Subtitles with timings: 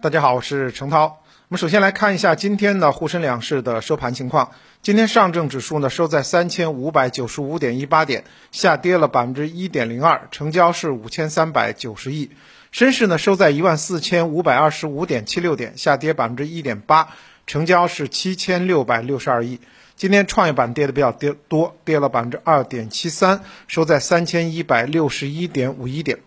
[0.00, 1.24] 大家好，我是程涛。
[1.26, 4.52] 我们首先来看一下今天的沪深两市的收盘情况。
[4.80, 8.22] 今天上证指数呢收在三千五百九十五点一八点，
[8.52, 12.30] 下跌了百分之一点零二，成交是五千三百九十亿。
[12.70, 17.08] 深市呢收在一万四千五百二十五点七六点，下跌百分之一点八，
[17.48, 19.58] 成交是七千六百六十二亿。
[19.96, 26.20] 今天创业板跌的比较跌多，跌了百分之二点七三，收在三千一百六十一点五一点。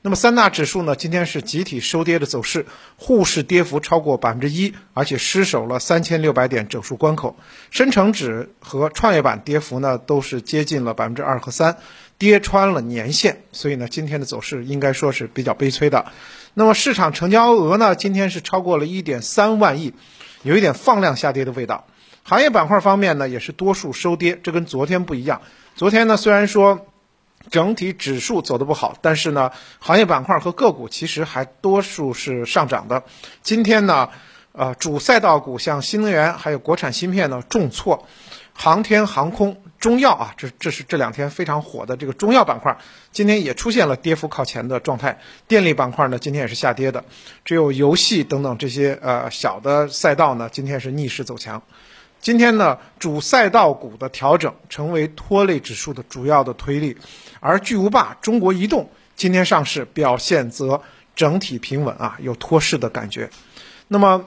[0.00, 2.66] 那么三大指数呢，今天是集体收跌的走势，
[2.96, 7.36] 沪市跌幅超过百分之一，而且失守了三千六百点整数关口。
[7.72, 11.78] 深成指和创业板跌幅呢，都是接近了百分之二和三，
[12.16, 13.42] 跌穿了年线。
[13.50, 16.06] 所以呢，今天的走势应该说是比较悲催的。
[16.54, 19.94] 那么市场成交额呢，今天是超过了一点三万亿，
[20.42, 21.88] 有一点放量下跌的味道。
[22.22, 25.42] 行业板块方面呢，也是多数收跌，这跟昨天不一样。
[25.74, 26.86] 昨天呢，虽然说。
[27.50, 33.02] 整体指数走的不好，但是呢，行业板块和个股其实还多数是上涨的。
[33.42, 34.10] 今天呢，
[34.52, 38.06] 呃，主赛道股像新能源还有国产芯片呢重挫，
[38.52, 42.76] 航天航空、中药啊，这这是这两天非常火的这个中药板块，
[43.12, 45.18] 今天也出现了跌幅靠前的状态。
[45.46, 47.04] 电力板块呢，今天也是下跌的，
[47.44, 51.62] 只有游戏等等这些呃小的赛道呢，今天是逆势走强。
[52.20, 56.96] 今天呢，主赛道股的调整成为拖累指数的主要的推力，
[57.38, 60.82] 而巨无霸中国移动今天上市表现则
[61.14, 63.30] 整体平稳啊，有托市的感觉。
[63.86, 64.24] 那么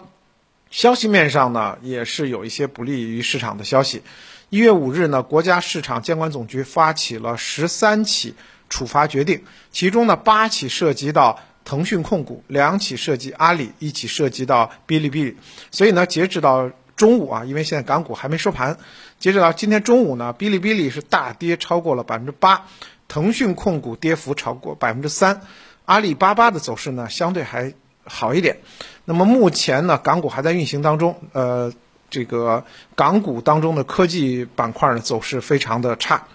[0.69, 4.01] 消息面上呢，也是有一些不利于市场的消息。
[4.49, 8.33] 一月五日呢，国家市场监管总局发起了十三起
[8.69, 15.35] 处罚决定，其中呢八起涉及到腾讯控股，两起涉及阿里，一起涉及到哔哩哔哩。
[15.71, 16.71] 所以呢，截止到。
[17.01, 18.77] 中午啊，因为现在港股还没收盘，
[19.17, 22.67] 截止到今天中午呢，哔哩哔哩是大跌超过了百分之八，
[23.07, 25.41] 腾讯控股跌幅超过百分之三，
[25.85, 28.59] 阿里巴巴的走势呢相对还好一点。
[29.03, 31.73] 那么目前呢，港股还在运行当中，呃，
[32.11, 36.27] 这个港股当中的科技板块呢走势非常的差。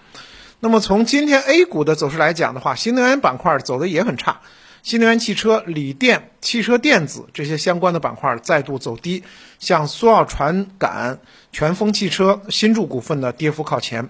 [0.59, 4.41] 那么从今天 A 股的走势来讲的话，新能源板块走的也很差。
[4.83, 9.23] 新能源汽车、锂电、汽车电子这些相关的板块再度走低，
[9.59, 11.19] 像苏澳传感、
[11.51, 14.09] 全峰汽车、新筑股份的跌幅靠前。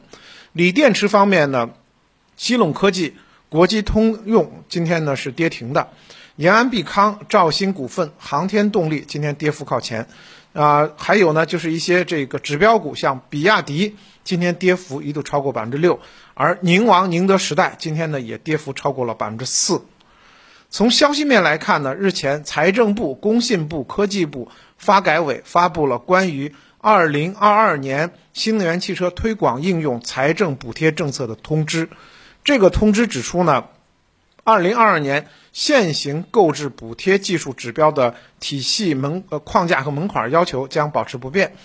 [0.54, 1.70] 锂电池方面呢，
[2.36, 3.16] 西陇科技、
[3.50, 5.90] 国际通用今天呢是跌停的，
[6.36, 10.08] 延安必康、兆新股份、航天动力今天跌幅靠前。
[10.54, 16.00] 啊，还有呢就是一些这个指标股，像比亚迪今天跌幅一度超过百分之六，
[16.34, 19.84] 而宁王宁德时代今天呢也跌幅超过了百分之四。
[20.70, 31.90] 从消息面来看呢，日前财政部、工信部、科技部、发改委发布了关于二零二二年新能源汽车推广应用财政补贴政策的通知。
[32.44, 33.66] 这个通知指出呢，
[34.44, 41.56] 二零二二年现行购置补贴技术指标的体系门呃框架和门槛要求将保持不变。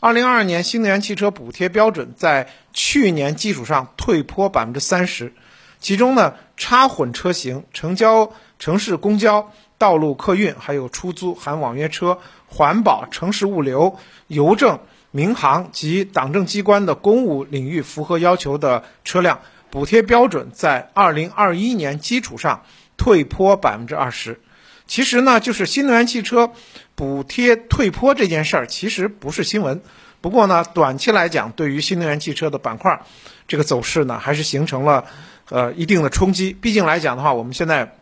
[0.00, 5.32] 二零二二年新能源汽车补贴标准在去年基础上退坡百分之三十，
[5.80, 8.32] 其中呢，插混车型成交。
[8.58, 13.96] 城市公交、道路客运，还有出租含网约车、环保、城市物流、
[14.26, 14.80] 邮政、
[15.12, 22.64] 民航及党政机关的公务领域符合要求的车辆，补贴标准在二零二一年基础上
[22.96, 24.40] 退坡百分之二十。
[24.88, 26.50] 其实呢，就是新能源汽车
[26.96, 29.80] 补贴退坡这件事儿，其实不是新闻。
[30.20, 33.02] 不过呢，短期来讲，对于新能源汽车的板块，
[33.46, 35.04] 这个走势呢，还是形成了
[35.48, 36.52] 呃一定的冲击。
[36.52, 37.94] 毕竟来讲的话，我们现在。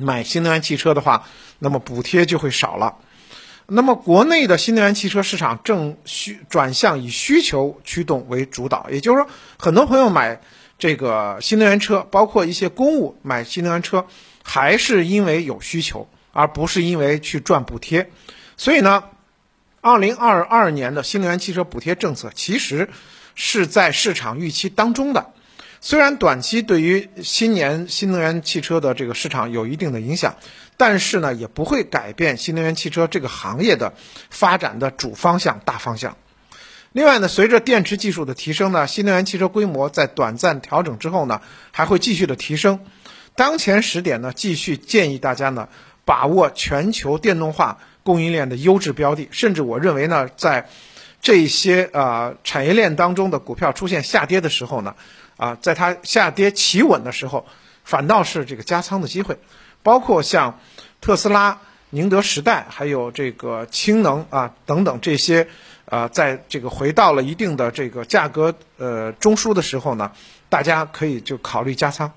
[0.00, 1.24] 买新能源汽车的话，
[1.58, 2.96] 那么补贴就会少了。
[3.66, 10.40] 那么国内的新能源汽车市场正需转向以需求驱动为主导，也就是说，很多朋友买
[10.76, 14.06] 这个新能源车，包括一些公务买新能源车，
[14.42, 18.10] 还是因为有需求，而不是因为去赚补贴。
[18.56, 19.04] 所以呢，
[19.80, 22.90] 二零二二年的新能源汽车补贴政策其实
[23.36, 25.32] 是在市场预期当中的。
[25.82, 30.36] 虽然短期对于新年新能源汽车的这个市场有一定的影响，
[30.76, 33.94] 但是呢，也不会改变新能源汽车这个行业的
[34.28, 36.18] 发展的主方向、大方向。
[36.92, 41.40] 另外呢，随着电池技术的提升呢，新能源汽车规模在短暂调整之后呢，
[41.70, 42.80] 还会继续的提升。
[43.34, 45.68] 当前时点呢，继续建议大家呢，
[46.04, 50.68] 把握全球电动化供应链的优质标的，甚至我认为呢，在
[51.20, 54.94] 这些呃产业链当中的股票出现下跌的时候呢。
[55.36, 57.46] 啊，在它下跌企稳的时候，
[57.82, 59.38] 反倒是这个加仓的机会，
[59.82, 60.60] 包括像
[61.00, 65.48] 特斯拉、宁德时代，还有这个氢能啊等等这些，
[65.86, 70.12] 呃，在这个回到了一定的这个价格呃中枢的时候呢，
[70.50, 72.12] 大家可以就考虑加仓。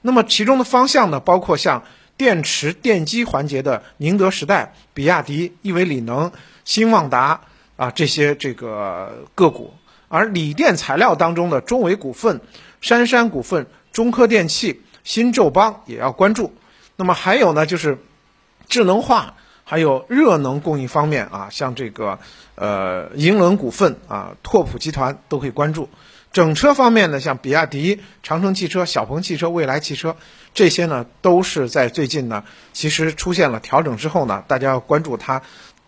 [0.00, 1.82] 那么其中的方向呢，包括像
[2.16, 6.30] 电池电机环节的宁德时代、比亚迪、亿维锂能、
[6.64, 7.40] 新旺达
[7.80, 9.72] 啊这些这个个股，
[10.08, 12.42] 而锂电材料当中的中维股份、
[12.82, 16.52] 杉杉股份、中科电器、新宙邦也要关注。
[16.96, 17.96] 那么还有呢，就是
[18.68, 19.34] 智能化
[19.64, 22.18] 还有热能供应方面啊，像这个
[22.54, 25.88] 呃银轮股份啊、拓普集团都可以关注。
[26.32, 30.14] 整车方面呢，像比亚迪、长城汽车、小鹏汽车、蔚来汽车
[30.54, 35.42] 这些呢，都是在最近呢，其实出现了调整之后呢，大家要关注它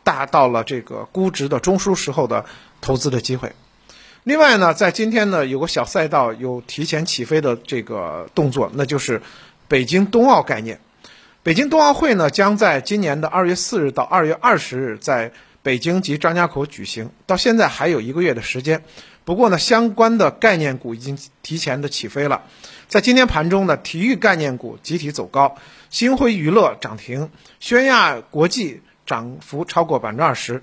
[0.05, 2.45] 大到了这个估值的中枢时候的
[2.81, 3.53] 投资的机会。
[4.25, 9.21] 另外呢，在今天呢，有个小赛道有提前起飞的这个动作，那就是
[9.67, 10.81] 北京冬奥概念。
[11.43, 15.33] 北京冬奥会呢，将在今年的二月四日到二月二十日在
[15.63, 18.85] 北京及张家口举行，到现在还有一个月的时间。
[19.25, 22.43] 不过呢，相关的概念股已经提前的起飞了。
[22.87, 25.57] 在今天盘中呢，体育概念股集体走高，
[25.91, 28.83] 星辉娱乐涨停，宣亚国际
[29.13, 30.63] 涨幅超过百分之二十，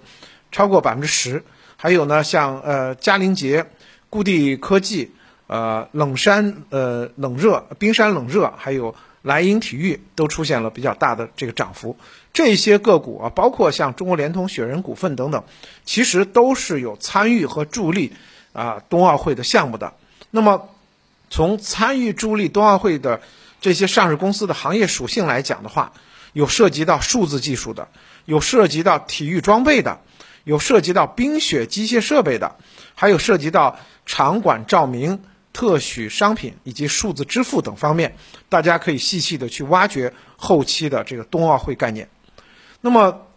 [0.52, 1.44] 超过百分之十。
[1.78, 3.64] 还有呢，像呃嘉陵杰、
[4.10, 5.12] 固地科技、
[5.46, 11.96] 呃冷山呃冷热、冰山冷热，还有莱茵体育都出现了比较大的这个涨幅。
[12.34, 15.44] 这些个股啊，包括像中国联通、雪人股份等等，
[15.86, 18.12] 其实都是有参与和助力。
[18.52, 19.94] 啊，冬奥会的项目的，
[20.32, 20.70] 那么
[21.30, 23.22] 从参与助力冬奥会的
[23.62, 25.94] 这些上市公司的行业属性来讲的话，
[26.34, 27.88] 有涉及到数字技术的，
[28.26, 30.00] 有涉及到体育装备的，
[30.44, 32.56] 有涉及到冰雪机械设备的，
[32.96, 35.24] 还有涉及到场馆照明、
[35.54, 38.16] 特许商品以及数字支付等方面，
[38.48, 42.10] 大家可以细细的去挖掘后期的这个冬奥会概念。
[42.82, 43.28] 那么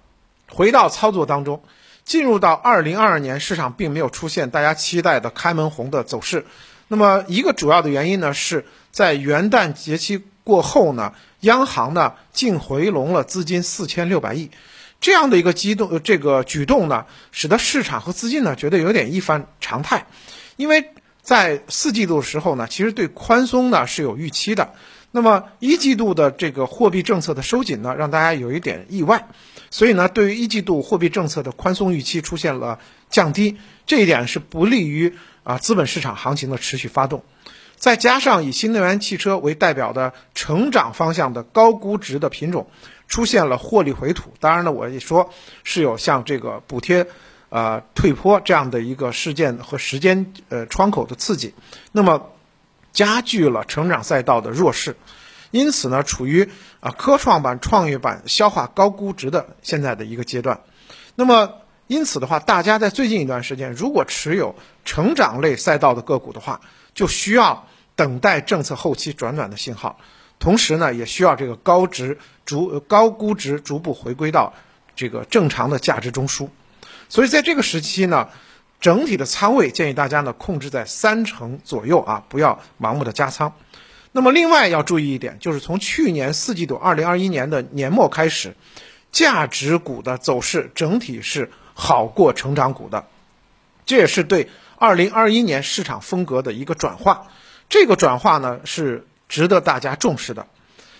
[0.48, 1.62] 回到操作当中。
[2.04, 6.46] 进入到二零二二年，市场并没有出现大家期待的开门红的走势。
[6.92, 14.50] 那么一个主要的原因呢，是在元旦节期过后呢，央行呢净回笼了资金四千六百亿，
[15.00, 20.04] 这样的一个机动这个举动呢，使得市场和资金呢觉得有点一反常态。
[20.56, 20.90] 因为
[21.22, 24.74] 在四季度的时候呢，其实对宽松呢是有预期的。
[25.12, 29.28] 那么一季度的这个货币政策的收紧呢，让大家有一点意外。
[29.70, 32.78] 所以呢，对于一季度货币政策的宽松预期出现了
[33.08, 33.56] 降低，
[33.86, 37.22] 这一点是不利于啊资本市场行情的持续发动。
[37.76, 42.68] 再加上以新能源汽车为代表的成长方向的高估值的品种
[43.08, 45.30] 出现了获利回吐，当然呢，我也说
[45.64, 47.08] 是有像这个补贴
[47.48, 51.54] 呃退坡这样的一个事件和时间呃窗口的刺激，
[51.90, 52.30] 那么
[52.92, 54.96] 加剧了成长赛道的弱势。
[55.50, 56.48] 因此呢，处于
[56.80, 60.60] 啊科创板、创业板消化高估值的现在的一个阶段。
[61.14, 61.54] 那么，
[61.92, 64.54] 因此的话，大家在最近一段时间，如果持有
[64.84, 66.60] 成长类赛道的个股的话，
[66.94, 69.98] 就需要等待政策后期转暖的信号。
[70.38, 72.16] 同时呢，也需要这个高值
[72.46, 74.54] 逐高估值逐步回归到
[74.96, 76.48] 这个正常的价值中枢。
[77.10, 78.28] 所以在这个时期呢，
[78.80, 83.52] 整体的仓位建议大家呢控制在三成左右啊，不要盲目的加仓。
[84.12, 88.56] 那么，另外要注意一点，就是从去年四季度二零二一年的年末开始，
[89.10, 93.06] 价值股的走势整体是好过成长股的，
[93.86, 94.48] 这也是对
[94.78, 97.26] 二零二一年市场风格的一个转化。
[97.68, 100.46] 这个转化呢是值得大家重视的。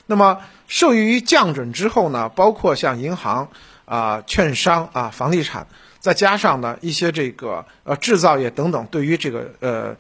[0.07, 3.49] 那么，受益于降准之后呢，包括像银行
[3.85, 5.67] 啊、券商啊、房地产，
[6.01, 9.97] 再加上呢一些这个呃制造业等等，对于这个呃。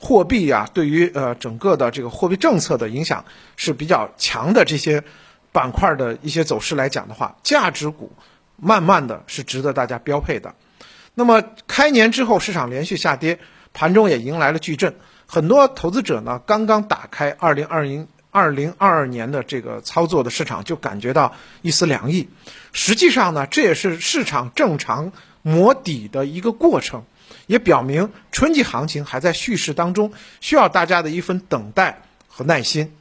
[0.00, 3.24] 货币啊，对于呃整个的这个货币政策的影响
[3.56, 4.64] 是比较强的。
[4.64, 5.02] 这些
[5.50, 8.12] 板块的一些走势来讲的话，价值股
[8.60, 10.54] 慢慢的是值得大家标配的。
[11.14, 13.38] 那么开年之后，市场连续下跌，
[13.72, 14.94] 盘中也迎来了巨震。
[15.26, 22.28] 很多投资者呢，刚刚打开二零二零二零二二年的这个操作的市场，就感觉到一丝凉意。
[22.72, 25.12] 实际上呢，这也是市场正常
[25.42, 27.04] 磨底的一个过程。
[27.46, 32.92] 也表明春季行情还在蓄势当中，需要大家的一份等待和耐心。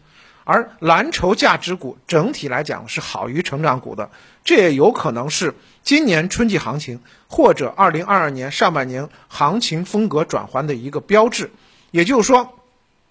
[0.48, 4.10] 而蓝筹价值股整体来讲是好于成长股的，
[4.46, 11.52] 这也有可能是今年春季行情或者二零二二年上半年行情风格转换的一个标志。
[11.92, 12.58] 也就是说，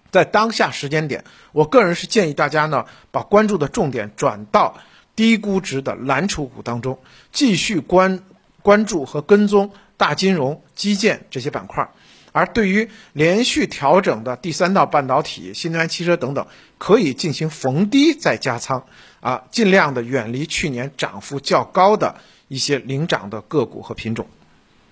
[0.09, 4.75] 在当下时间点，我个人是建议大家呢，把关注的重点转到
[5.15, 6.99] 低估值的蓝筹股当中，
[7.31, 8.23] 继续关
[8.63, 9.71] 关注和跟踪。
[9.97, 11.89] 大金融、基建这些板块，
[12.37, 16.45] 而对于连续调整的第三道半导体、新能源汽车等等，
[16.77, 18.85] 可以进行逢低再加仓，
[19.21, 22.15] 啊，尽量的远离去年涨幅较高的
[22.47, 24.27] 一些领涨的个股和品种。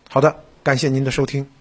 [0.10, 1.55] 好的，感谢您的收听。